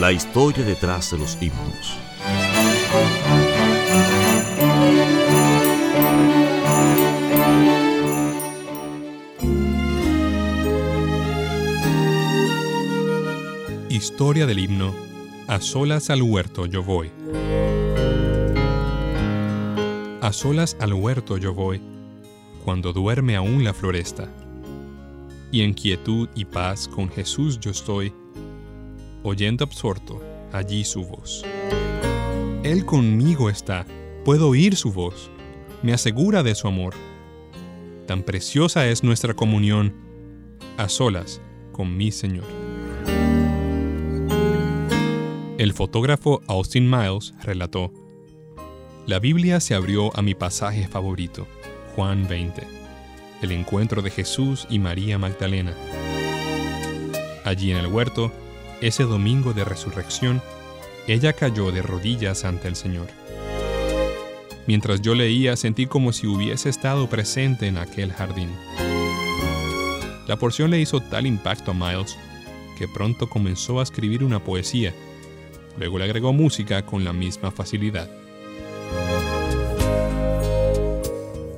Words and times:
La 0.00 0.12
historia 0.12 0.62
detrás 0.64 1.10
de 1.10 1.18
los 1.18 1.38
himnos. 1.40 1.96
Historia 13.88 14.46
del 14.46 14.58
himno 14.58 14.94
A 15.48 15.60
solas 15.60 16.10
al 16.10 16.20
huerto 16.22 16.66
yo 16.66 16.82
voy. 16.82 17.10
A 20.20 20.32
solas 20.32 20.76
al 20.78 20.92
huerto 20.92 21.38
yo 21.38 21.54
voy, 21.54 21.80
cuando 22.64 22.92
duerme 22.92 23.36
aún 23.36 23.64
la 23.64 23.72
floresta. 23.72 24.28
Y 25.50 25.62
en 25.62 25.72
quietud 25.72 26.28
y 26.34 26.44
paz 26.44 26.86
con 26.86 27.08
Jesús 27.08 27.58
yo 27.58 27.70
estoy, 27.70 28.12
oyendo 29.22 29.64
absorto 29.64 30.22
allí 30.52 30.84
su 30.84 31.04
voz. 31.04 31.44
Él 32.62 32.84
conmigo 32.84 33.48
está, 33.48 33.86
puedo 34.24 34.48
oír 34.48 34.76
su 34.76 34.92
voz, 34.92 35.30
me 35.82 35.92
asegura 35.92 36.42
de 36.42 36.54
su 36.54 36.66
amor. 36.66 36.94
Tan 38.06 38.22
preciosa 38.22 38.88
es 38.88 39.04
nuestra 39.04 39.34
comunión, 39.34 39.94
a 40.76 40.88
solas 40.88 41.40
con 41.72 41.96
mi 41.96 42.10
Señor. 42.10 42.46
El 45.58 45.72
fotógrafo 45.72 46.42
Austin 46.48 46.90
Miles 46.90 47.34
relató, 47.42 47.92
La 49.06 49.18
Biblia 49.18 49.60
se 49.60 49.74
abrió 49.74 50.16
a 50.16 50.22
mi 50.22 50.34
pasaje 50.34 50.86
favorito, 50.86 51.46
Juan 51.94 52.26
20, 52.28 52.62
el 53.42 53.52
encuentro 53.52 54.02
de 54.02 54.10
Jesús 54.10 54.66
y 54.68 54.78
María 54.78 55.18
Magdalena. 55.18 55.74
Allí 57.44 57.70
en 57.70 57.78
el 57.78 57.86
huerto, 57.86 58.32
ese 58.80 59.04
domingo 59.04 59.52
de 59.52 59.64
resurrección, 59.64 60.42
ella 61.06 61.32
cayó 61.32 61.70
de 61.72 61.82
rodillas 61.82 62.44
ante 62.44 62.68
el 62.68 62.76
Señor. 62.76 63.06
Mientras 64.66 65.00
yo 65.00 65.14
leía, 65.14 65.56
sentí 65.56 65.86
como 65.86 66.12
si 66.12 66.26
hubiese 66.26 66.68
estado 66.68 67.08
presente 67.08 67.68
en 67.68 67.78
aquel 67.78 68.12
jardín. 68.12 68.50
La 70.26 70.36
porción 70.36 70.70
le 70.70 70.80
hizo 70.80 71.00
tal 71.00 71.26
impacto 71.26 71.70
a 71.70 71.74
Miles 71.74 72.18
que 72.76 72.88
pronto 72.88 73.28
comenzó 73.28 73.80
a 73.80 73.84
escribir 73.84 74.24
una 74.24 74.42
poesía. 74.42 74.92
Luego 75.78 75.98
le 75.98 76.04
agregó 76.04 76.32
música 76.32 76.84
con 76.84 77.04
la 77.04 77.12
misma 77.12 77.50
facilidad. 77.50 78.10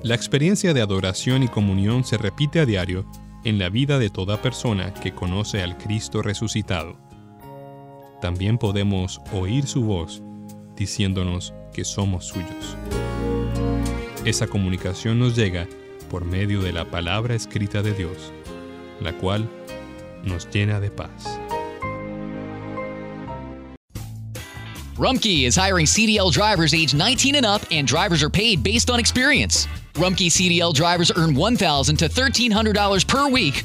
La 0.03 0.15
experiencia 0.15 0.75
de 0.75 0.81
adoración 0.81 1.43
y 1.43 1.49
comunión 1.49 2.05
se 2.05 2.19
repite 2.19 2.61
a 2.61 2.67
diario 2.67 3.05
en 3.45 3.59
la 3.59 3.69
vida 3.69 3.99
de 3.99 4.11
toda 4.11 4.41
persona 4.41 4.95
que 4.95 5.12
conoce 5.12 5.62
al 5.62 5.77
Cristo 5.77 6.23
resucitado. 6.23 7.08
También 8.21 8.59
podemos 8.59 9.21
oír 9.33 9.67
su 9.67 9.83
voz 9.83 10.23
diciéndonos 10.77 11.55
que 11.73 11.84
somos 11.84 12.27
suyos. 12.27 12.77
Esa 14.25 14.47
comunicación 14.47 15.19
nos 15.19 15.37
llega 15.37 15.69
por 16.11 16.25
medio 16.25 16.61
de 16.61 16.73
la 16.73 16.84
palabra 16.84 17.34
escrita 17.34 17.83
de 17.83 17.93
Dios, 17.93 18.33
la 19.01 19.12
cual 19.12 19.49
nos 20.25 20.49
llena 20.51 20.81
de 20.81 20.91
paz. 20.91 21.39
Rumkey 24.99 25.47
is 25.47 25.55
hiring 25.55 25.87
CDL 25.87 26.33
drivers 26.33 26.75
age 26.75 26.93
19 26.93 27.37
and 27.37 27.47
up, 27.47 27.62
and 27.71 27.87
drivers 27.87 28.21
are 28.21 28.31
paid 28.31 28.65
based 28.65 28.91
on 28.91 28.99
experience. 28.99 29.69
Rumkey 29.95 30.27
CDL 30.27 30.75
drivers 30.75 31.12
earn 31.17 31.34
$1,000 31.34 31.97
to 31.99 32.09
$1,300 32.09 33.07
per 33.07 33.28
week, 33.28 33.65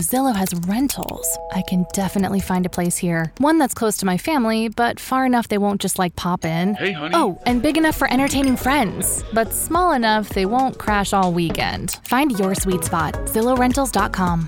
Zillow 0.00 0.34
has 0.34 0.54
rentals. 0.66 1.26
I 1.52 1.62
can 1.62 1.86
definitely 1.92 2.40
find 2.40 2.64
a 2.66 2.68
place 2.68 2.96
here. 2.96 3.32
One 3.38 3.58
that's 3.58 3.74
close 3.74 3.96
to 3.98 4.06
my 4.06 4.16
family, 4.16 4.68
but 4.68 5.00
far 5.00 5.26
enough 5.26 5.48
they 5.48 5.58
won't 5.58 5.80
just 5.80 5.98
like 5.98 6.14
pop 6.16 6.44
in. 6.44 6.74
Hey, 6.74 6.92
honey. 6.92 7.14
Oh, 7.14 7.38
and 7.46 7.62
big 7.62 7.76
enough 7.76 7.96
for 7.96 8.10
entertaining 8.10 8.56
friends, 8.56 9.24
but 9.32 9.52
small 9.52 9.92
enough 9.92 10.28
they 10.30 10.46
won't 10.46 10.78
crash 10.78 11.12
all 11.12 11.32
weekend. 11.32 11.98
Find 12.04 12.38
your 12.38 12.54
sweet 12.54 12.84
spot. 12.84 13.14
ZillowRentals.com. 13.26 14.46